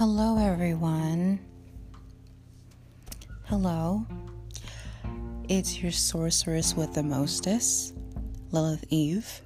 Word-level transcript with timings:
Hello, 0.00 0.38
everyone. 0.38 1.38
Hello. 3.44 4.06
It's 5.46 5.82
your 5.82 5.92
sorceress 5.92 6.74
with 6.74 6.94
the 6.94 7.02
mostest, 7.02 7.94
Lilith 8.50 8.86
Eve. 8.88 9.42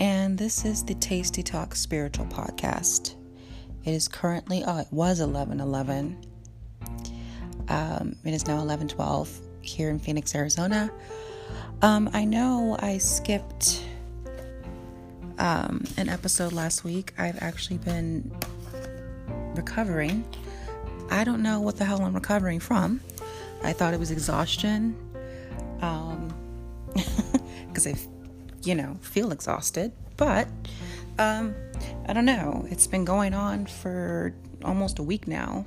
And 0.00 0.36
this 0.36 0.64
is 0.64 0.82
the 0.82 0.94
Tasty 0.94 1.44
Talk 1.44 1.76
Spiritual 1.76 2.26
Podcast. 2.26 3.14
It 3.84 3.92
is 3.92 4.08
currently, 4.08 4.64
oh, 4.66 4.78
it 4.78 4.88
was 4.90 5.20
11 5.20 5.60
11. 5.60 6.26
Um, 7.68 8.16
it 8.24 8.34
is 8.34 8.48
now 8.48 8.58
11 8.58 8.88
12 8.88 9.40
here 9.60 9.90
in 9.90 10.00
Phoenix, 10.00 10.34
Arizona. 10.34 10.90
Um, 11.82 12.10
I 12.12 12.24
know 12.24 12.76
I 12.80 12.98
skipped 12.98 13.84
um, 15.38 15.84
an 15.96 16.08
episode 16.08 16.52
last 16.52 16.82
week. 16.82 17.14
I've 17.16 17.40
actually 17.40 17.78
been 17.78 18.36
recovering. 19.60 20.24
I 21.10 21.22
don't 21.22 21.42
know 21.42 21.60
what 21.60 21.76
the 21.76 21.84
hell 21.84 22.00
I'm 22.02 22.14
recovering 22.14 22.60
from. 22.60 23.00
I 23.62 23.74
thought 23.74 23.92
it 23.92 24.00
was 24.00 24.10
exhaustion. 24.10 24.96
Um, 25.82 26.32
because 27.68 27.86
I, 27.86 27.94
you 28.62 28.74
know, 28.74 28.96
feel 29.02 29.32
exhausted. 29.32 29.92
But, 30.16 30.48
um, 31.18 31.54
I 32.08 32.14
don't 32.14 32.24
know. 32.24 32.66
It's 32.70 32.86
been 32.86 33.04
going 33.04 33.34
on 33.34 33.66
for 33.66 34.34
almost 34.64 34.98
a 34.98 35.02
week 35.02 35.28
now. 35.28 35.66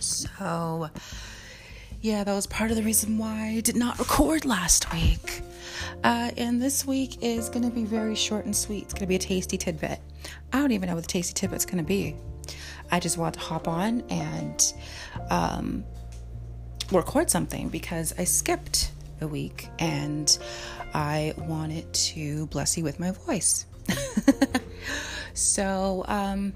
So, 0.00 0.90
yeah, 2.00 2.24
that 2.24 2.34
was 2.34 2.48
part 2.48 2.72
of 2.72 2.76
the 2.76 2.82
reason 2.82 3.18
why 3.18 3.54
I 3.56 3.60
did 3.60 3.76
not 3.76 4.00
record 4.00 4.44
last 4.44 4.92
week. 4.92 5.42
Uh, 6.02 6.32
and 6.36 6.60
this 6.60 6.84
week 6.84 7.22
is 7.22 7.48
going 7.48 7.62
to 7.62 7.70
be 7.70 7.84
very 7.84 8.16
short 8.16 8.46
and 8.46 8.54
sweet. 8.54 8.84
It's 8.84 8.94
going 8.94 9.02
to 9.02 9.06
be 9.06 9.16
a 9.16 9.18
tasty 9.20 9.56
tidbit. 9.56 10.00
I 10.52 10.58
don't 10.58 10.72
even 10.72 10.88
know 10.88 10.96
what 10.96 11.04
the 11.04 11.08
tasty 11.08 11.34
tidbit's 11.34 11.64
going 11.64 11.78
to 11.78 11.84
be. 11.84 12.16
I 12.90 13.00
just 13.00 13.18
want 13.18 13.34
to 13.34 13.40
hop 13.40 13.68
on 13.68 14.02
and 14.10 14.74
um, 15.30 15.84
record 16.92 17.30
something 17.30 17.68
because 17.68 18.14
I 18.18 18.24
skipped 18.24 18.92
a 19.20 19.28
week 19.28 19.68
and 19.78 20.36
I 20.92 21.34
wanted 21.36 21.92
to 21.92 22.46
bless 22.46 22.76
you 22.76 22.84
with 22.84 23.00
my 23.00 23.10
voice. 23.10 23.66
so, 25.34 26.04
um, 26.08 26.52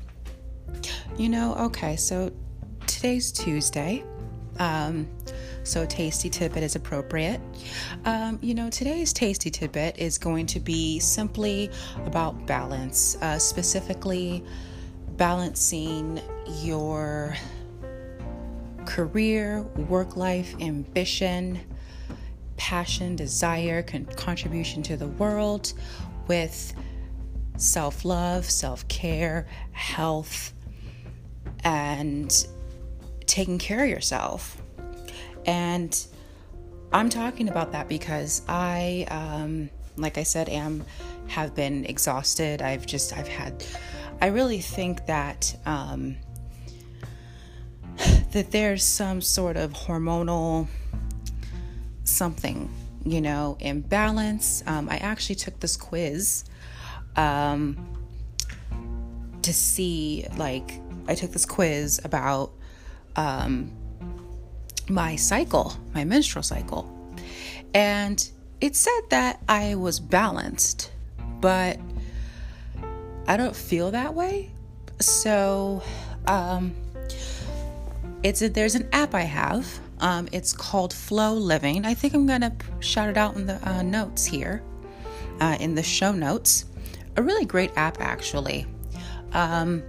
you 1.16 1.28
know, 1.28 1.54
okay, 1.56 1.96
so 1.96 2.32
today's 2.86 3.32
Tuesday. 3.32 4.04
Um, 4.58 5.08
so 5.62 5.84
tasty 5.86 6.30
tidbit 6.30 6.62
is 6.62 6.76
appropriate. 6.76 7.40
Um, 8.04 8.38
you 8.40 8.54
know, 8.54 8.70
today's 8.70 9.12
tasty 9.12 9.50
tidbit 9.50 9.98
is 9.98 10.18
going 10.18 10.46
to 10.46 10.60
be 10.60 10.98
simply 10.98 11.70
about 12.06 12.46
balance, 12.46 13.16
uh, 13.20 13.38
specifically 13.38 14.42
balancing 15.16 16.20
your 16.62 17.36
career, 18.86 19.62
work 19.88 20.16
life, 20.16 20.54
ambition, 20.60 21.60
passion, 22.56 23.16
desire, 23.16 23.82
con- 23.82 24.06
contribution 24.16 24.82
to 24.82 24.96
the 24.96 25.06
world 25.06 25.72
with 26.26 26.74
self 27.56 28.04
love, 28.04 28.44
self 28.48 28.86
care, 28.88 29.46
health, 29.72 30.52
and 31.64 32.46
taking 33.26 33.58
care 33.58 33.84
of 33.84 33.90
yourself. 33.90 34.60
And 35.46 36.06
I'm 36.92 37.08
talking 37.08 37.48
about 37.48 37.72
that 37.72 37.88
because 37.88 38.42
I, 38.48 39.06
um, 39.10 39.70
like 39.96 40.18
I 40.18 40.22
said, 40.22 40.48
am 40.48 40.84
have 41.28 41.54
been 41.54 41.84
exhausted. 41.84 42.62
I've 42.62 42.86
just 42.86 43.16
I've 43.16 43.28
had 43.28 43.64
I 44.20 44.26
really 44.26 44.60
think 44.60 45.06
that 45.06 45.56
um, 45.64 46.16
that 48.32 48.50
there's 48.50 48.84
some 48.84 49.20
sort 49.20 49.56
of 49.56 49.72
hormonal 49.72 50.68
something, 52.04 52.70
you 53.04 53.20
know, 53.20 53.56
imbalance. 53.60 54.62
Um, 54.66 54.88
I 54.88 54.96
actually 54.96 55.36
took 55.36 55.60
this 55.60 55.76
quiz 55.76 56.44
um, 57.16 57.76
to 59.42 59.52
see, 59.52 60.26
like, 60.36 60.80
I 61.06 61.14
took 61.14 61.32
this 61.32 61.46
quiz 61.46 62.00
about 62.04 62.52
um, 63.16 63.70
my 64.88 65.16
cycle, 65.16 65.74
my 65.94 66.04
menstrual 66.04 66.42
cycle, 66.42 66.90
and 67.74 68.28
it 68.60 68.74
said 68.74 69.00
that 69.10 69.40
I 69.48 69.74
was 69.74 70.00
balanced, 70.00 70.90
but 71.40 71.78
I 73.28 73.36
don't 73.36 73.54
feel 73.54 73.90
that 73.92 74.14
way. 74.14 74.50
So, 75.00 75.82
um, 76.26 76.74
it's 78.22 78.42
a, 78.42 78.48
there's 78.48 78.74
an 78.74 78.88
app 78.92 79.14
I 79.14 79.22
have. 79.22 79.66
Um, 80.00 80.28
it's 80.32 80.52
called 80.52 80.92
FLO 80.92 81.34
Living. 81.34 81.84
I 81.84 81.94
think 81.94 82.14
I'm 82.14 82.26
gonna 82.26 82.56
shout 82.80 83.08
it 83.08 83.16
out 83.16 83.36
in 83.36 83.46
the 83.46 83.68
uh, 83.68 83.82
notes 83.82 84.24
here, 84.24 84.62
uh, 85.40 85.56
in 85.60 85.74
the 85.74 85.82
show 85.82 86.12
notes. 86.12 86.64
A 87.16 87.22
really 87.22 87.44
great 87.44 87.70
app, 87.76 88.00
actually. 88.00 88.66
Um, 89.32 89.82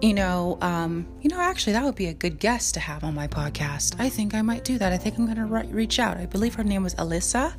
you 0.00 0.12
know, 0.12 0.58
um, 0.60 1.06
you 1.20 1.30
know, 1.30 1.40
actually, 1.40 1.74
that 1.74 1.84
would 1.84 1.94
be 1.94 2.06
a 2.06 2.14
good 2.14 2.40
guest 2.40 2.74
to 2.74 2.80
have 2.80 3.04
on 3.04 3.14
my 3.14 3.28
podcast. 3.28 3.94
I 4.00 4.08
think 4.08 4.34
I 4.34 4.42
might 4.42 4.64
do 4.64 4.76
that. 4.78 4.92
I 4.92 4.96
think 4.96 5.18
I'm 5.18 5.26
gonna 5.26 5.46
re- 5.46 5.68
reach 5.68 6.00
out. 6.00 6.16
I 6.16 6.26
believe 6.26 6.54
her 6.54 6.64
name 6.64 6.82
was 6.82 6.96
Alyssa. 6.96 7.54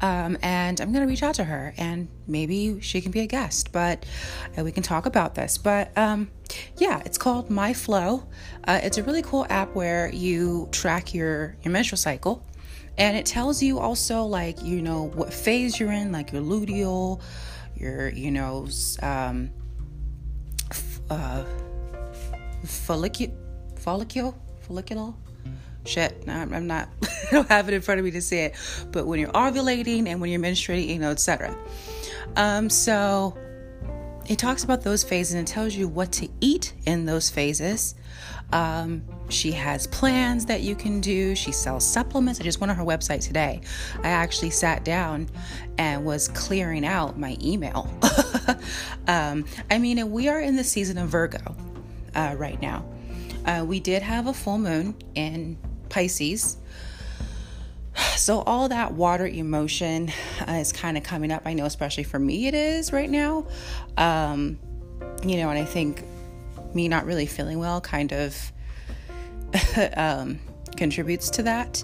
Um, 0.00 0.38
and 0.42 0.80
I'm 0.80 0.92
going 0.92 1.04
to 1.04 1.10
reach 1.10 1.22
out 1.22 1.34
to 1.36 1.44
her 1.44 1.74
and 1.76 2.08
maybe 2.26 2.80
she 2.80 3.00
can 3.00 3.10
be 3.10 3.20
a 3.20 3.26
guest, 3.26 3.72
but 3.72 4.06
uh, 4.56 4.62
we 4.62 4.70
can 4.70 4.82
talk 4.82 5.06
about 5.06 5.34
this. 5.34 5.58
But 5.58 5.96
um, 5.98 6.30
yeah, 6.76 7.02
it's 7.04 7.18
called 7.18 7.48
MyFLO. 7.48 8.24
Uh, 8.64 8.80
it's 8.82 8.98
a 8.98 9.02
really 9.02 9.22
cool 9.22 9.46
app 9.50 9.74
where 9.74 10.08
you 10.10 10.68
track 10.70 11.14
your, 11.14 11.56
your 11.62 11.72
menstrual 11.72 11.98
cycle 11.98 12.44
and 12.98 13.16
it 13.16 13.26
tells 13.26 13.62
you 13.62 13.78
also, 13.78 14.24
like, 14.24 14.60
you 14.62 14.82
know, 14.82 15.04
what 15.04 15.32
phase 15.32 15.78
you're 15.78 15.92
in, 15.92 16.10
like 16.10 16.32
your 16.32 16.42
luteal, 16.42 17.20
your, 17.76 18.08
you 18.08 18.32
know, 18.32 18.68
um, 19.02 19.50
f- 20.70 21.00
uh, 21.08 21.44
follicle, 22.64 23.28
follicular 23.76 24.34
shit 25.88 26.24
i'm 26.28 26.66
not 26.66 26.88
i 27.02 27.30
don't 27.32 27.48
have 27.48 27.68
it 27.68 27.74
in 27.74 27.80
front 27.80 27.98
of 27.98 28.04
me 28.04 28.10
to 28.10 28.22
say 28.22 28.46
it. 28.46 28.54
But 28.92 29.06
when 29.06 29.20
you're 29.20 29.32
ovulating 29.32 30.06
and 30.06 30.20
when 30.20 30.30
you're 30.30 30.40
menstruating 30.40 30.88
you 30.88 30.98
know 30.98 31.10
etc 31.10 31.56
um, 32.36 32.70
so 32.70 33.36
it 34.28 34.38
talks 34.38 34.62
about 34.62 34.82
those 34.82 35.02
phases 35.02 35.34
and 35.34 35.48
tells 35.48 35.74
you 35.74 35.88
what 35.88 36.12
to 36.12 36.28
eat 36.40 36.74
in 36.84 37.06
those 37.06 37.30
phases. 37.30 37.94
Um, 38.52 39.02
she 39.30 39.52
has 39.52 39.86
plans 39.86 40.46
that 40.46 40.60
you 40.60 40.74
can 40.74 41.00
do. 41.00 41.34
She 41.34 41.50
sells 41.50 41.86
supplements. 41.86 42.40
I 42.40 42.44
just 42.44 42.60
went 42.60 42.70
on 42.70 42.76
her 42.76 42.84
website 42.84 43.26
today. 43.26 43.62
I 44.02 44.08
actually 44.08 44.50
sat 44.50 44.84
down 44.84 45.28
and 45.78 46.04
was 46.04 46.28
clearing 46.28 46.84
out 46.84 47.18
my 47.18 47.36
email. 47.42 47.90
Um, 49.06 49.46
i 49.70 49.78
mean 49.78 50.10
we 50.10 50.28
are 50.28 50.38
in 50.38 50.56
the 50.56 50.64
season 50.64 50.98
of 50.98 51.08
virgo 51.08 51.56
uh, 52.14 52.34
right 52.36 52.60
now. 52.60 52.84
Uh, 53.46 53.64
we 53.66 53.80
did 53.80 54.02
have 54.02 54.26
a 54.26 54.34
full 54.34 54.58
moon 54.58 54.94
in 55.14 55.56
Pisces. 55.88 56.56
So, 58.16 58.42
all 58.42 58.68
that 58.68 58.94
water 58.94 59.26
emotion 59.26 60.12
uh, 60.46 60.52
is 60.52 60.72
kind 60.72 60.96
of 60.96 61.02
coming 61.02 61.32
up. 61.32 61.42
I 61.44 61.54
know, 61.54 61.64
especially 61.64 62.04
for 62.04 62.18
me, 62.18 62.46
it 62.46 62.54
is 62.54 62.92
right 62.92 63.10
now. 63.10 63.46
Um, 63.96 64.58
you 65.24 65.36
know, 65.36 65.50
and 65.50 65.58
I 65.58 65.64
think 65.64 66.04
me 66.74 66.88
not 66.88 67.06
really 67.06 67.26
feeling 67.26 67.58
well 67.58 67.80
kind 67.80 68.12
of 68.12 68.52
um, 69.96 70.38
contributes 70.76 71.30
to 71.30 71.42
that. 71.44 71.82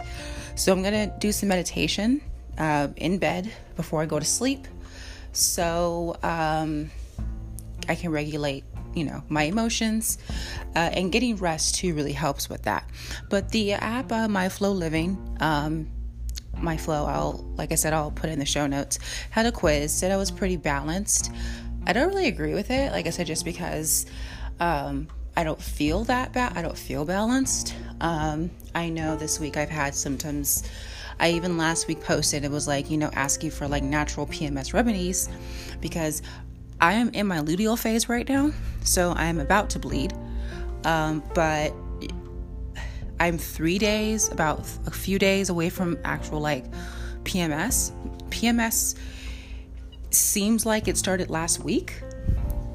So, 0.54 0.72
I'm 0.72 0.82
going 0.82 1.08
to 1.10 1.16
do 1.18 1.32
some 1.32 1.48
meditation 1.48 2.20
uh, 2.58 2.88
in 2.96 3.18
bed 3.18 3.52
before 3.76 4.02
I 4.02 4.06
go 4.06 4.18
to 4.18 4.24
sleep. 4.24 4.68
So, 5.32 6.16
um, 6.22 6.90
I 7.88 7.96
can 7.96 8.10
regulate 8.10 8.64
you 8.94 9.04
know 9.04 9.22
my 9.28 9.44
emotions 9.44 10.18
uh, 10.76 10.90
and 10.92 11.12
getting 11.12 11.36
rest 11.36 11.76
too 11.76 11.94
really 11.94 12.12
helps 12.12 12.48
with 12.48 12.62
that. 12.62 12.88
But 13.30 13.50
the 13.50 13.72
app 13.72 14.12
uh, 14.12 14.28
my 14.28 14.48
flow 14.48 14.72
living 14.72 15.18
um, 15.40 15.88
MyFLO 16.56 17.08
i'll 17.08 17.44
like 17.56 17.72
i 17.72 17.74
said 17.74 17.92
i'll 17.92 18.10
put 18.10 18.30
in 18.30 18.38
the 18.38 18.44
show 18.46 18.66
notes 18.66 18.98
had 19.30 19.46
a 19.46 19.52
quiz 19.52 19.92
said 19.92 20.12
i 20.12 20.16
was 20.16 20.30
pretty 20.30 20.56
balanced. 20.56 21.32
I 21.86 21.92
don't 21.92 22.08
really 22.08 22.28
agree 22.28 22.54
with 22.54 22.70
it 22.70 22.92
like 22.92 23.06
i 23.06 23.10
said 23.10 23.26
just 23.26 23.44
because 23.44 24.06
um, 24.60 25.08
i 25.36 25.44
don't 25.44 25.60
feel 25.60 26.04
that 26.04 26.32
bad 26.32 26.56
i 26.56 26.62
don't 26.62 26.78
feel 26.78 27.04
balanced. 27.04 27.74
Um, 28.00 28.50
i 28.74 28.88
know 28.88 29.16
this 29.16 29.40
week 29.40 29.56
i've 29.56 29.70
had 29.70 29.94
symptoms. 29.94 30.62
I 31.20 31.30
even 31.30 31.56
last 31.56 31.86
week 31.86 32.00
posted 32.00 32.44
it 32.44 32.50
was 32.50 32.66
like, 32.66 32.90
you 32.90 32.98
know, 32.98 33.10
asking 33.12 33.52
for 33.52 33.68
like 33.68 33.82
natural 33.84 34.26
PMS 34.26 34.74
remedies 34.74 35.28
because 35.80 36.22
I 36.84 36.92
am 36.92 37.08
in 37.14 37.26
my 37.26 37.38
luteal 37.38 37.78
phase 37.78 38.10
right 38.10 38.28
now, 38.28 38.52
so 38.82 39.12
I 39.12 39.24
am 39.24 39.40
about 39.40 39.70
to 39.70 39.78
bleed. 39.78 40.12
Um, 40.84 41.22
but 41.34 41.72
I'm 43.18 43.38
three 43.38 43.78
days, 43.78 44.30
about 44.30 44.68
a 44.84 44.90
few 44.90 45.18
days 45.18 45.48
away 45.48 45.70
from 45.70 45.96
actual 46.04 46.40
like 46.40 46.66
PMS. 47.22 47.90
PMS 48.28 48.98
seems 50.10 50.66
like 50.66 50.86
it 50.86 50.98
started 50.98 51.30
last 51.30 51.60
week, 51.60 52.02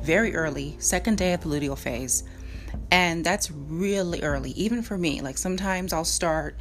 very 0.01 0.33
early, 0.33 0.75
second 0.79 1.19
day 1.19 1.33
of 1.33 1.41
the 1.41 1.49
luteal 1.49 1.77
phase. 1.77 2.23
And 2.89 3.23
that's 3.23 3.51
really 3.51 4.23
early, 4.23 4.53
even 4.53 4.81
for 4.81 4.97
me. 4.97 5.21
Like 5.21 5.37
sometimes 5.37 5.93
I'll 5.93 6.03
start 6.03 6.55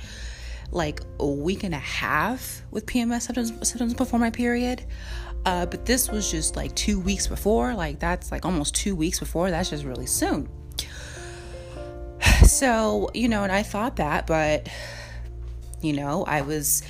like 0.70 1.00
a 1.18 1.26
week 1.26 1.64
and 1.64 1.74
a 1.74 1.78
half 1.78 2.60
with 2.70 2.84
PMS 2.84 3.22
symptoms, 3.22 3.52
symptoms 3.66 3.94
before 3.94 4.20
my 4.20 4.28
period. 4.28 4.84
Uh, 5.48 5.64
but 5.64 5.86
this 5.86 6.10
was 6.10 6.30
just 6.30 6.56
like 6.56 6.74
two 6.74 7.00
weeks 7.00 7.26
before. 7.26 7.74
Like 7.74 7.98
that's 7.98 8.30
like 8.30 8.44
almost 8.44 8.74
two 8.74 8.94
weeks 8.94 9.18
before. 9.18 9.50
That's 9.50 9.70
just 9.70 9.84
really 9.84 10.06
soon. 10.06 10.46
So, 12.44 13.10
you 13.14 13.28
know, 13.28 13.42
and 13.44 13.52
I 13.52 13.62
thought 13.62 13.96
that, 13.96 14.26
but, 14.26 14.68
you 15.80 15.92
know, 15.92 16.24
I 16.24 16.42
was 16.42 16.82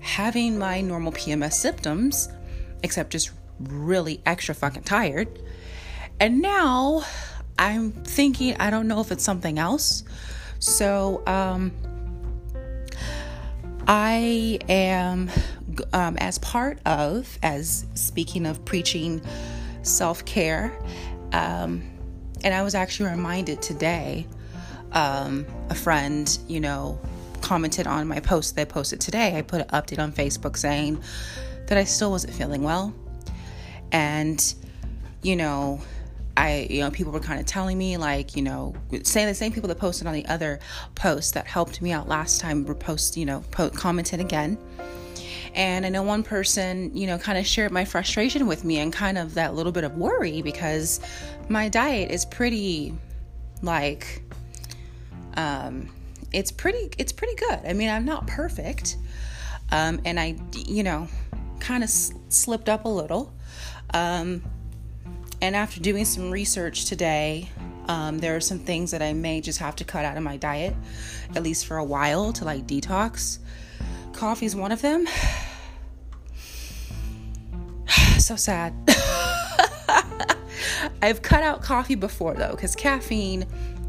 having 0.00 0.58
my 0.58 0.80
normal 0.80 1.12
PMS 1.12 1.54
symptoms, 1.54 2.28
except 2.82 3.10
just 3.10 3.30
really 3.58 4.20
extra 4.26 4.54
fucking 4.54 4.82
tired. 4.82 5.40
And 6.20 6.40
now 6.40 7.04
I'm 7.58 7.92
thinking, 7.92 8.56
I 8.58 8.70
don't 8.70 8.86
know 8.86 9.00
if 9.00 9.10
it's 9.12 9.24
something 9.24 9.58
else. 9.58 10.04
So, 10.58 11.22
um, 11.26 11.72
I 13.86 14.58
am, 14.68 15.30
um, 15.92 16.16
as 16.18 16.38
part 16.38 16.78
of, 16.86 17.38
as 17.42 17.86
speaking 17.94 18.46
of 18.46 18.64
preaching 18.64 19.20
self 19.82 20.24
care, 20.24 20.76
um, 21.32 21.82
and 22.44 22.54
I 22.54 22.62
was 22.62 22.74
actually 22.74 23.10
reminded 23.10 23.60
today, 23.62 24.26
um, 24.92 25.46
a 25.70 25.74
friend, 25.74 26.38
you 26.46 26.60
know, 26.60 26.98
commented 27.40 27.86
on 27.86 28.06
my 28.06 28.20
post 28.20 28.54
that 28.54 28.62
I 28.62 28.64
posted 28.64 29.00
today. 29.00 29.36
I 29.36 29.42
put 29.42 29.60
an 29.60 29.68
update 29.68 29.98
on 29.98 30.12
Facebook 30.12 30.56
saying 30.56 31.02
that 31.66 31.78
I 31.78 31.84
still 31.84 32.10
wasn't 32.10 32.34
feeling 32.34 32.62
well. 32.62 32.94
And, 33.92 34.54
you 35.22 35.36
know, 35.36 35.80
I, 36.36 36.68
you 36.70 36.80
know, 36.80 36.90
people 36.90 37.12
were 37.12 37.20
kind 37.20 37.40
of 37.40 37.46
telling 37.46 37.76
me, 37.76 37.96
like, 37.96 38.36
you 38.36 38.42
know, 38.42 38.74
saying 39.02 39.26
the 39.26 39.34
same 39.34 39.52
people 39.52 39.68
that 39.68 39.78
posted 39.78 40.06
on 40.06 40.14
the 40.14 40.26
other 40.26 40.60
post 40.94 41.34
that 41.34 41.46
helped 41.46 41.82
me 41.82 41.90
out 41.90 42.08
last 42.08 42.40
time 42.40 42.64
were 42.64 42.74
post, 42.74 43.16
you 43.16 43.26
know, 43.26 43.42
po- 43.50 43.70
commented 43.70 44.20
again. 44.20 44.56
And 45.58 45.84
I 45.84 45.88
know 45.88 46.04
one 46.04 46.22
person, 46.22 46.96
you 46.96 47.08
know, 47.08 47.18
kind 47.18 47.36
of 47.36 47.44
shared 47.44 47.72
my 47.72 47.84
frustration 47.84 48.46
with 48.46 48.62
me 48.62 48.78
and 48.78 48.92
kind 48.92 49.18
of 49.18 49.34
that 49.34 49.54
little 49.54 49.72
bit 49.72 49.82
of 49.82 49.96
worry 49.96 50.40
because 50.40 51.00
my 51.48 51.68
diet 51.68 52.12
is 52.12 52.24
pretty, 52.24 52.94
like, 53.60 54.22
um, 55.34 55.88
it's 56.32 56.52
pretty, 56.52 56.90
it's 56.96 57.10
pretty 57.10 57.34
good. 57.34 57.58
I 57.66 57.72
mean, 57.72 57.88
I'm 57.88 58.04
not 58.04 58.28
perfect, 58.28 58.98
um, 59.72 60.00
and 60.04 60.20
I, 60.20 60.36
you 60.54 60.84
know, 60.84 61.08
kind 61.58 61.82
of 61.82 61.88
s- 61.88 62.12
slipped 62.28 62.68
up 62.68 62.84
a 62.84 62.88
little. 62.88 63.34
Um, 63.92 64.44
and 65.42 65.56
after 65.56 65.80
doing 65.80 66.04
some 66.04 66.30
research 66.30 66.84
today, 66.84 67.50
um, 67.88 68.18
there 68.18 68.36
are 68.36 68.40
some 68.40 68.60
things 68.60 68.92
that 68.92 69.02
I 69.02 69.12
may 69.12 69.40
just 69.40 69.58
have 69.58 69.74
to 69.76 69.84
cut 69.84 70.04
out 70.04 70.16
of 70.16 70.22
my 70.22 70.36
diet, 70.36 70.76
at 71.34 71.42
least 71.42 71.66
for 71.66 71.78
a 71.78 71.84
while, 71.84 72.32
to 72.34 72.44
like 72.44 72.64
detox. 72.64 73.38
Coffee 74.12 74.46
is 74.46 74.54
one 74.54 74.70
of 74.70 74.82
them. 74.82 75.08
So 78.28 78.36
sad. 78.36 78.74
I've 81.02 81.22
cut 81.22 81.42
out 81.42 81.62
coffee 81.62 81.94
before 81.94 82.34
though, 82.34 82.50
because 82.50 82.76
caffeine 82.76 83.46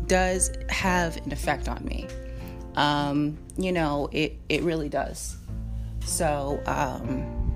does 0.07 0.51
have 0.69 1.17
an 1.17 1.33
effect 1.33 1.67
on 1.67 1.83
me. 1.83 2.07
Um, 2.75 3.37
you 3.57 3.73
know, 3.73 4.07
it, 4.13 4.37
it 4.47 4.63
really 4.63 4.87
does. 4.87 5.35
So, 6.05 6.61
um, 6.65 7.53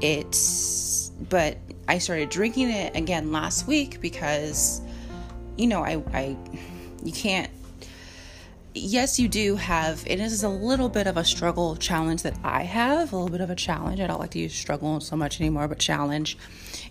it's, 0.00 1.12
but 1.28 1.58
I 1.86 1.98
started 1.98 2.28
drinking 2.28 2.70
it 2.70 2.96
again 2.96 3.30
last 3.30 3.68
week 3.68 4.00
because, 4.00 4.82
you 5.56 5.68
know, 5.68 5.84
I, 5.84 6.02
I, 6.12 6.36
you 7.04 7.12
can't. 7.12 7.50
Yes, 8.74 9.20
you 9.20 9.28
do 9.28 9.56
have. 9.56 10.02
It 10.06 10.18
is 10.18 10.42
a 10.42 10.48
little 10.48 10.88
bit 10.88 11.06
of 11.06 11.18
a 11.18 11.24
struggle 11.24 11.76
challenge 11.76 12.22
that 12.22 12.34
I 12.42 12.62
have. 12.62 13.12
A 13.12 13.16
little 13.16 13.30
bit 13.30 13.42
of 13.42 13.50
a 13.50 13.54
challenge. 13.54 14.00
I 14.00 14.06
don't 14.06 14.18
like 14.18 14.30
to 14.30 14.38
use 14.38 14.54
struggle 14.54 14.98
so 15.00 15.14
much 15.14 15.40
anymore, 15.40 15.68
but 15.68 15.78
challenge 15.78 16.38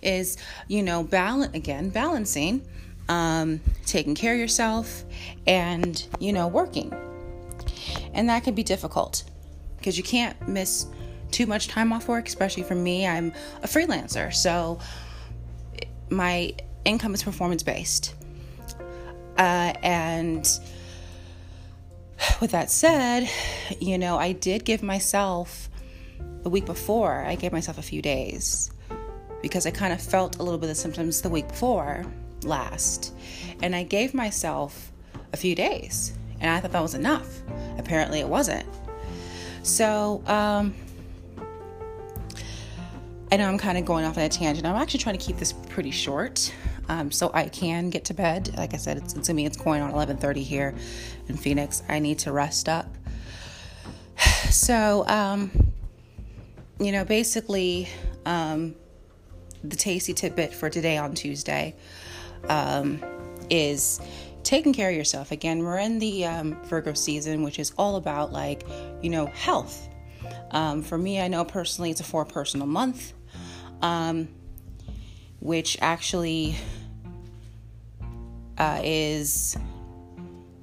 is, 0.00 0.36
you 0.68 0.82
know, 0.82 1.02
balance 1.02 1.56
again, 1.56 1.88
balancing, 1.88 2.64
um, 3.08 3.60
taking 3.84 4.14
care 4.14 4.34
of 4.34 4.38
yourself, 4.38 5.04
and 5.46 6.06
you 6.20 6.32
know, 6.32 6.46
working, 6.46 6.92
and 8.14 8.28
that 8.28 8.44
can 8.44 8.54
be 8.54 8.62
difficult 8.62 9.24
because 9.76 9.96
you 9.96 10.04
can't 10.04 10.36
miss 10.46 10.86
too 11.32 11.46
much 11.46 11.66
time 11.66 11.92
off 11.92 12.06
work, 12.06 12.28
especially 12.28 12.62
for 12.62 12.76
me. 12.76 13.08
I'm 13.08 13.32
a 13.64 13.66
freelancer, 13.66 14.32
so 14.32 14.78
my 16.10 16.54
income 16.84 17.12
is 17.12 17.24
performance 17.24 17.64
based. 17.64 18.14
Uh, 19.36 19.72
and 19.82 20.46
with 22.40 22.50
that 22.52 22.70
said, 22.70 23.28
you 23.80 23.98
know, 23.98 24.18
I 24.18 24.32
did 24.32 24.64
give 24.64 24.82
myself 24.82 25.68
the 26.42 26.50
week 26.50 26.66
before, 26.66 27.24
I 27.24 27.36
gave 27.36 27.52
myself 27.52 27.78
a 27.78 27.82
few 27.82 28.02
days 28.02 28.70
because 29.42 29.66
I 29.66 29.70
kind 29.70 29.92
of 29.92 30.00
felt 30.00 30.38
a 30.38 30.42
little 30.42 30.58
bit 30.58 30.70
of 30.70 30.76
symptoms 30.76 31.22
the 31.22 31.28
week 31.28 31.48
before 31.48 32.04
last. 32.42 33.14
And 33.62 33.74
I 33.74 33.84
gave 33.84 34.14
myself 34.14 34.92
a 35.32 35.36
few 35.36 35.54
days 35.54 36.12
and 36.40 36.50
I 36.50 36.60
thought 36.60 36.72
that 36.72 36.82
was 36.82 36.94
enough. 36.94 37.42
Apparently, 37.78 38.20
it 38.20 38.28
wasn't. 38.28 38.66
So, 39.62 40.22
um, 40.26 40.74
I 43.30 43.36
know 43.36 43.48
I'm 43.48 43.58
kind 43.58 43.78
of 43.78 43.86
going 43.86 44.04
off 44.04 44.18
on 44.18 44.24
a 44.24 44.28
tangent. 44.28 44.66
I'm 44.66 44.74
actually 44.74 45.00
trying 45.00 45.16
to 45.16 45.24
keep 45.24 45.38
this 45.38 45.52
pretty 45.52 45.90
short, 45.90 46.52
um, 46.88 47.10
so 47.10 47.30
I 47.32 47.48
can 47.48 47.90
get 47.90 48.04
to 48.06 48.14
bed. 48.14 48.54
Like 48.56 48.74
I 48.74 48.76
said, 48.76 48.98
it's, 48.98 49.12
to 49.14 49.34
me 49.34 49.46
it's 49.46 49.56
going 49.56 49.82
on 49.82 49.92
11:30 49.92 50.42
here 50.42 50.74
in 51.28 51.36
Phoenix. 51.36 51.82
I 51.88 51.98
need 51.98 52.18
to 52.20 52.32
rest 52.32 52.68
up. 52.68 52.86
So, 54.50 55.06
um, 55.08 55.50
you 56.78 56.92
know, 56.92 57.06
basically, 57.06 57.88
um, 58.26 58.74
the 59.64 59.76
tasty 59.76 60.12
tidbit 60.12 60.52
for 60.52 60.68
today 60.68 60.98
on 60.98 61.14
Tuesday 61.14 61.74
um, 62.50 63.02
is 63.48 63.98
taking 64.42 64.74
care 64.74 64.90
of 64.90 64.96
yourself. 64.96 65.30
Again, 65.30 65.60
we're 65.60 65.78
in 65.78 65.98
the 65.98 66.26
um, 66.26 66.62
Virgo 66.64 66.92
season, 66.92 67.42
which 67.42 67.58
is 67.58 67.72
all 67.78 67.96
about 67.96 68.30
like 68.30 68.64
you 69.00 69.08
know 69.08 69.26
health. 69.26 69.88
Um, 70.50 70.82
for 70.82 70.98
me, 70.98 71.18
I 71.18 71.28
know 71.28 71.46
personally 71.46 71.90
it's 71.90 72.00
a 72.00 72.04
four 72.04 72.26
personal 72.26 72.66
month 72.66 73.14
um, 73.82 74.28
which 75.42 75.76
actually 75.80 76.54
uh, 78.58 78.80
is 78.84 79.56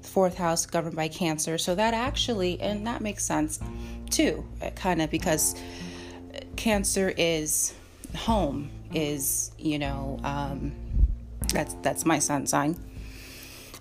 fourth 0.00 0.38
house 0.38 0.64
governed 0.64 0.96
by 0.96 1.06
Cancer. 1.06 1.58
So 1.58 1.74
that 1.74 1.92
actually, 1.92 2.58
and 2.60 2.86
that 2.86 3.02
makes 3.02 3.24
sense 3.24 3.60
too, 4.08 4.44
kind 4.76 5.02
of 5.02 5.10
because 5.10 5.54
Cancer 6.56 7.12
is 7.16 7.74
home, 8.16 8.70
is 8.94 9.52
you 9.58 9.78
know, 9.78 10.18
um, 10.24 10.72
that's 11.52 11.74
that's 11.82 12.06
my 12.06 12.18
sun 12.18 12.46
sign. 12.46 12.76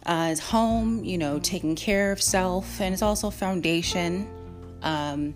Uh, 0.06 0.30
is 0.32 0.40
home, 0.40 1.04
you 1.04 1.18
know, 1.18 1.40
taking 1.40 1.76
care 1.76 2.12
of 2.12 2.22
self, 2.22 2.82
and 2.82 2.94
it's 2.94 3.02
also 3.02 3.30
foundation, 3.30 4.28
um, 4.82 5.34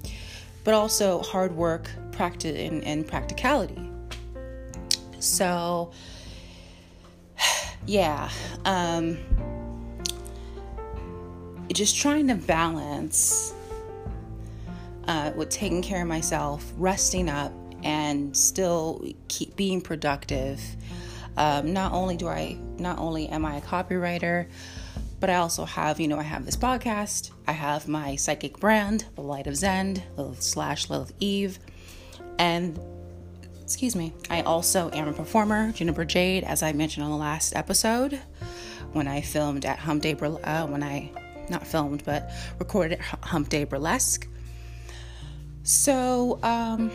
but 0.64 0.74
also 0.74 1.20
hard 1.22 1.56
work, 1.56 1.90
practice, 2.12 2.58
and, 2.58 2.84
and 2.84 3.08
practicality. 3.08 3.93
So, 5.24 5.92
yeah, 7.86 8.30
um, 8.66 9.18
just 11.72 11.98
trying 11.98 12.28
to 12.28 12.36
balance 12.36 13.54
uh, 15.08 15.32
with 15.36 15.50
taking 15.50 15.82
care 15.82 16.02
of 16.02 16.08
myself, 16.08 16.72
resting 16.78 17.30
up, 17.30 17.54
and 17.84 18.36
still 18.36 19.06
keep 19.28 19.56
being 19.56 19.82
productive. 19.82 20.62
Um, 21.36 21.74
not 21.74 21.94
only 21.94 22.16
do 22.16 22.28
I, 22.28 22.58
not 22.78 23.00
only 23.00 23.28
am 23.30 23.46
I 23.46 23.58
a 23.58 23.62
copywriter, 23.62 24.48
but 25.20 25.30
I 25.30 25.36
also 25.36 25.64
have, 25.64 26.00
you 26.00 26.08
know, 26.10 26.20
I 26.20 26.24
have 26.24 26.46
this 26.46 26.58
podcast. 26.58 27.32
I 27.48 27.54
have 27.54 27.88
my 27.88 28.18
psychic 28.18 28.60
brand, 28.60 29.06
The 29.16 29.22
Light 29.22 29.48
of 29.48 29.56
Zend 29.56 30.04
slash 30.40 30.90
Lilith 30.90 31.14
Eve, 31.20 31.60
and 32.38 32.78
excuse 33.64 33.96
me. 33.96 34.14
I 34.30 34.42
also 34.42 34.92
am 34.92 35.08
a 35.08 35.14
performer, 35.14 35.72
Juniper 35.72 36.06
Jade, 36.06 36.44
as 36.44 36.62
I 36.62 36.74
mentioned 36.74 37.06
on 37.06 37.12
the 37.12 37.18
last 37.18 37.56
episode 37.56 38.20
when 38.92 39.08
I 39.08 39.22
filmed 39.22 39.66
at 39.66 39.80
Hump 39.80 40.04
Day, 40.04 40.14
uh, 40.14 40.68
when 40.68 40.84
I 40.84 41.10
not 41.50 41.66
filmed 41.66 42.04
but 42.06 42.30
recorded 42.60 43.00
at 43.00 43.02
Hump 43.02 43.50
Day 43.50 43.64
Burlesque. 43.64 44.28
So, 45.64 46.40
um, 46.44 46.92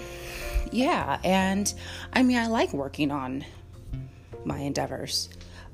yeah, 0.70 1.18
and 1.24 1.72
I 2.12 2.22
mean, 2.22 2.36
I 2.36 2.46
like 2.46 2.72
working 2.72 3.10
on 3.10 3.44
my 4.44 4.58
endeavors, 4.58 5.30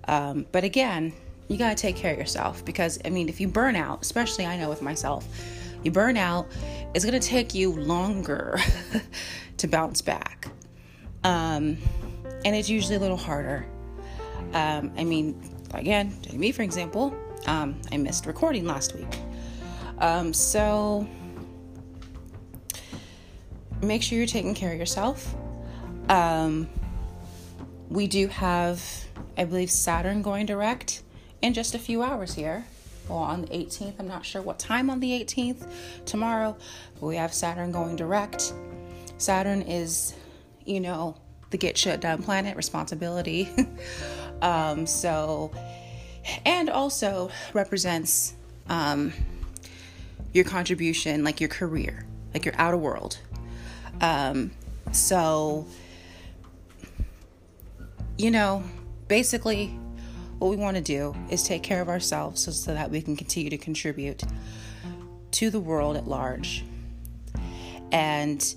um, 0.06 0.46
but 0.52 0.62
again, 0.62 1.12
you 1.48 1.58
gotta 1.58 1.74
take 1.74 1.96
care 1.96 2.12
of 2.12 2.18
yourself 2.18 2.64
because 2.64 3.00
I 3.04 3.10
mean, 3.10 3.28
if 3.28 3.40
you 3.40 3.48
burn 3.48 3.74
out, 3.74 4.02
especially 4.02 4.46
I 4.46 4.56
know 4.56 4.68
with 4.68 4.80
myself, 4.80 5.26
you 5.82 5.90
burn 5.90 6.16
out, 6.16 6.46
it's 6.94 7.04
gonna 7.04 7.18
take 7.18 7.52
you 7.52 7.72
longer 7.72 8.58
to 9.58 9.66
bounce 9.66 10.00
back. 10.00 10.48
Um, 11.24 11.78
and 12.44 12.54
it's 12.54 12.68
usually 12.68 12.96
a 12.96 13.00
little 13.00 13.16
harder. 13.16 13.66
Um, 14.52 14.92
I 14.96 15.04
mean, 15.04 15.40
again, 15.72 16.16
take 16.22 16.38
me 16.38 16.52
for 16.52 16.62
example, 16.62 17.16
um, 17.46 17.80
I 17.90 17.96
missed 17.96 18.26
recording 18.26 18.66
last 18.66 18.94
week. 18.94 19.18
Um, 19.98 20.32
so 20.32 21.08
make 23.82 24.02
sure 24.02 24.18
you're 24.18 24.26
taking 24.26 24.54
care 24.54 24.72
of 24.72 24.78
yourself. 24.78 25.34
Um, 26.08 26.68
we 27.88 28.06
do 28.06 28.28
have, 28.28 28.82
I 29.36 29.44
believe, 29.44 29.70
Saturn 29.70 30.22
going 30.22 30.46
direct 30.46 31.02
in 31.42 31.54
just 31.54 31.74
a 31.74 31.78
few 31.78 32.02
hours 32.02 32.34
here. 32.34 32.64
Well, 33.08 33.18
on 33.18 33.42
the 33.42 33.48
18th, 33.48 33.94
I'm 33.98 34.08
not 34.08 34.24
sure 34.24 34.40
what 34.40 34.58
time 34.58 34.88
on 34.88 35.00
the 35.00 35.10
18th 35.10 35.66
tomorrow, 36.06 36.56
but 36.98 37.06
we 37.06 37.16
have 37.16 37.34
Saturn 37.34 37.70
going 37.70 37.96
direct. 37.96 38.54
Saturn 39.18 39.62
is, 39.62 40.14
you 40.64 40.80
know, 40.80 41.16
the 41.50 41.58
get 41.58 41.76
shit 41.76 42.00
done 42.00 42.22
planet, 42.22 42.56
responsibility. 42.56 43.48
um, 44.42 44.86
so, 44.86 45.52
and 46.44 46.70
also 46.70 47.30
represents 47.52 48.34
um, 48.68 49.12
your 50.32 50.44
contribution, 50.44 51.22
like 51.24 51.40
your 51.40 51.48
career, 51.48 52.06
like 52.32 52.44
your 52.44 52.54
outer 52.58 52.76
world. 52.76 53.18
Um, 54.00 54.50
so, 54.92 55.66
you 58.18 58.30
know, 58.30 58.62
basically, 59.08 59.66
what 60.38 60.48
we 60.48 60.56
want 60.56 60.76
to 60.76 60.82
do 60.82 61.14
is 61.30 61.42
take 61.42 61.62
care 61.62 61.80
of 61.80 61.88
ourselves 61.88 62.44
so, 62.44 62.50
so 62.50 62.74
that 62.74 62.90
we 62.90 63.00
can 63.00 63.16
continue 63.16 63.50
to 63.50 63.58
contribute 63.58 64.22
to 65.30 65.50
the 65.50 65.60
world 65.60 65.96
at 65.96 66.06
large 66.06 66.64
and 67.92 68.54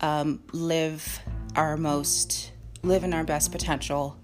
um, 0.00 0.40
live 0.52 1.20
our 1.56 1.76
most, 1.76 2.52
live 2.82 3.02
in 3.02 3.12
our 3.12 3.24
best 3.24 3.50
potential 3.50 4.16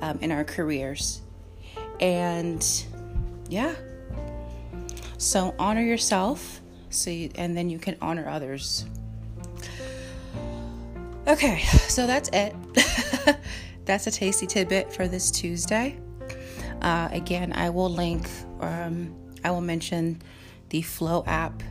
um, 0.00 0.18
in 0.20 0.30
our 0.30 0.44
careers. 0.44 1.20
And 2.00 2.64
yeah, 3.48 3.74
so 5.18 5.54
honor 5.58 5.82
yourself 5.82 6.60
so 6.90 7.10
you, 7.10 7.30
and 7.36 7.56
then 7.56 7.70
you 7.70 7.78
can 7.78 7.96
honor 8.02 8.28
others. 8.28 8.84
Okay, 11.26 11.62
so 11.88 12.06
that's 12.06 12.28
it. 12.32 12.54
that's 13.84 14.06
a 14.06 14.10
tasty 14.10 14.46
tidbit 14.46 14.92
for 14.92 15.06
this 15.06 15.30
Tuesday. 15.30 15.98
Uh, 16.82 17.08
again, 17.12 17.52
I 17.52 17.70
will 17.70 17.90
link, 17.90 18.28
um, 18.60 19.14
I 19.44 19.50
will 19.50 19.60
mention 19.60 20.20
the 20.70 20.82
FLO 20.82 21.24
app 21.26 21.62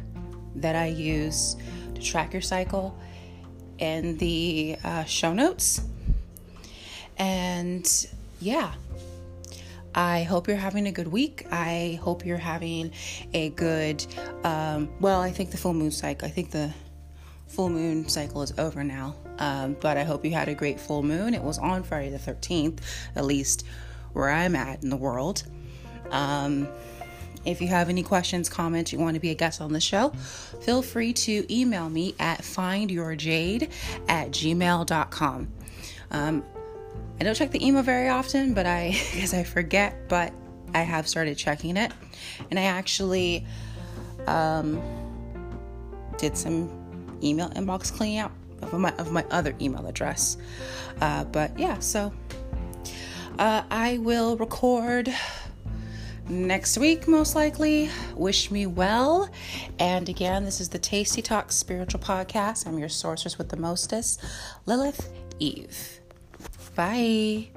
that 0.56 0.76
I 0.76 0.88
use 0.88 1.56
to 1.96 2.02
track 2.02 2.34
your 2.34 2.42
cycle 2.42 2.98
in 3.80 4.18
the 4.18 4.78
uh, 4.84 5.04
show 5.06 5.34
notes. 5.34 5.82
And 7.18 8.08
yeah, 8.40 8.74
I 9.94 10.24
hope 10.24 10.48
you're 10.48 10.58
having 10.58 10.88
a 10.88 10.92
good 10.92 11.08
week. 11.08 11.48
I 11.52 12.00
hope 12.02 12.26
you're 12.26 12.38
having 12.38 12.92
a 13.34 13.50
good, 13.50 14.06
um, 14.44 14.90
well, 15.00 15.22
I 15.22 15.32
think 15.32 15.52
the 15.52 15.58
full 15.58 15.74
moon 15.74 15.92
cycle, 15.92 16.28
I 16.28 16.32
think 16.32 16.52
the 16.52 16.74
full 17.48 17.70
moon 17.70 18.08
cycle 18.08 18.42
is 18.42 18.54
over 18.58 18.84
now. 18.84 19.16
Um, 19.40 19.76
but 19.80 19.98
I 19.98 20.04
hope 20.04 20.24
you 20.24 20.32
had 20.32 20.50
a 20.50 20.54
great 20.54 20.80
full 20.80 21.02
moon. 21.02 21.34
It 21.34 21.42
was 21.42 21.58
on 21.58 21.84
Friday 21.84 22.10
the 22.10 22.18
13th, 22.18 22.80
at 23.16 23.26
least 23.26 23.66
where 24.14 24.30
I'm 24.30 24.56
at 24.56 24.84
in 24.84 24.90
the 24.90 24.98
world. 24.98 25.44
Um, 26.12 26.68
if 27.46 27.62
you 27.62 27.68
have 27.68 27.90
any 27.90 28.04
questions, 28.04 28.50
comments, 28.50 28.92
you 28.92 29.00
want 29.00 29.16
to 29.16 29.20
be 29.20 29.30
a 29.30 29.36
guest 29.36 29.62
on 29.62 29.74
the 29.74 29.80
show, 29.80 30.10
feel 30.62 30.82
free 30.82 31.14
to 31.14 31.46
email 31.54 31.90
me 31.90 32.16
at 32.20 32.42
findyourjade 32.42 33.72
at 34.08 34.32
gmail.com. 34.32 35.52
Um, 36.12 36.44
I 37.20 37.24
don't 37.24 37.36
check 37.36 37.52
the 37.52 37.66
email 37.66 37.84
very 37.84 38.10
often, 38.10 38.54
but 38.54 38.66
I, 38.66 38.90
because 39.14 39.34
I 39.34 39.44
forget, 39.44 40.08
but 40.08 40.34
I 40.74 40.82
have 40.82 41.08
started 41.08 41.38
checking 41.38 41.78
it. 41.78 41.92
And 42.50 42.60
I 42.60 42.64
actually 42.64 43.46
um, 44.28 44.82
did 46.18 46.38
some 46.38 46.70
email 47.24 47.50
inbox 47.52 47.94
cleaning 47.94 48.20
out 48.20 48.32
of 48.62 48.74
my, 48.74 48.92
of 48.98 49.12
my 49.12 49.26
other 49.32 49.56
email 49.60 49.86
address. 49.88 50.38
Uh, 51.02 51.24
but 51.26 51.58
yeah, 51.58 51.80
so 51.80 52.14
uh, 53.38 53.64
I 53.72 53.98
will 54.00 54.38
record 54.38 55.14
next 56.30 56.78
week, 56.78 57.08
most 57.08 57.36
likely. 57.36 57.90
Wish 58.16 58.52
me 58.52 58.66
well. 58.66 59.30
And 59.80 60.08
again, 60.08 60.46
this 60.46 60.62
is 60.62 60.70
the 60.70 60.80
Tasty 60.80 61.22
Talk 61.22 61.52
Spiritual 61.52 62.00
Podcast. 62.00 62.68
I'm 62.68 62.78
your 62.78 62.90
sorceress 62.90 63.38
with 63.38 63.50
the 63.50 63.58
mostest, 63.58 64.24
Lilith 64.66 65.12
Eve. 65.40 66.00
Bye. 66.76 67.50